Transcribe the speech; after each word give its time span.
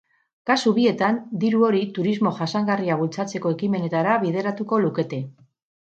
Kasu 0.51 0.71
bietan 0.77 1.19
diru 1.43 1.59
hori 1.67 1.83
turismo 1.99 2.33
jasangarria 2.39 2.97
bultzatzeko 3.03 3.55
ekimenetara 3.57 4.17
bideratuko 4.25 4.85
lukete. 4.87 5.25